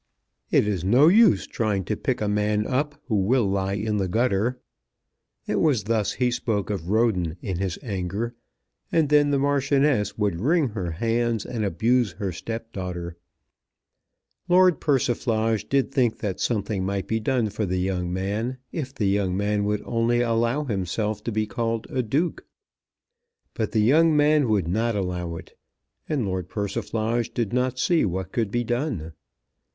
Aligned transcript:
"It 0.49 0.67
is 0.67 0.83
no 0.83 1.09
use 1.09 1.45
trying 1.45 1.83
to 1.83 1.95
pick 1.95 2.21
a 2.21 2.27
man 2.27 2.65
up 2.65 2.99
who 3.05 3.17
will 3.17 3.45
lie 3.47 3.75
in 3.75 3.97
the 3.97 4.07
gutter." 4.07 4.59
It 5.45 5.59
was 5.59 5.83
thus 5.83 6.13
he 6.13 6.31
spoke 6.31 6.71
of 6.71 6.89
Roden 6.89 7.37
in 7.39 7.59
his 7.59 7.77
anger; 7.83 8.33
and 8.91 9.09
then 9.09 9.29
the 9.29 9.37
Marchioness 9.37 10.17
would 10.17 10.39
wring 10.41 10.69
her 10.69 10.89
hands 10.89 11.45
and 11.45 11.63
abuse 11.63 12.13
her 12.13 12.31
stepdaughter. 12.31 13.15
Lord 14.49 14.79
Persiflage 14.79 15.69
did 15.69 15.91
think 15.91 16.17
that 16.17 16.39
something 16.39 16.83
might 16.83 17.05
be 17.05 17.19
done 17.19 17.51
for 17.51 17.67
the 17.67 17.77
young 17.79 18.11
man 18.11 18.57
if 18.71 18.95
the 18.95 19.05
young 19.07 19.37
man 19.37 19.65
would 19.65 19.83
only 19.85 20.21
allow 20.21 20.63
himself 20.63 21.23
to 21.25 21.31
be 21.31 21.45
called 21.45 21.85
a 21.91 22.01
Duke. 22.01 22.43
But 23.53 23.71
the 23.71 23.81
young 23.83 24.17
man 24.17 24.49
would 24.49 24.67
not 24.67 24.95
allow 24.95 25.35
it, 25.35 25.55
and 26.09 26.25
Lord 26.25 26.49
Persiflage 26.49 27.31
did 27.35 27.53
not 27.53 27.77
see 27.77 28.03
what 28.03 28.31
could 28.31 28.49
be 28.49 28.63
done. 28.63 29.13